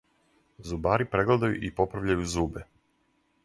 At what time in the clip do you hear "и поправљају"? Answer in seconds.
1.69-2.27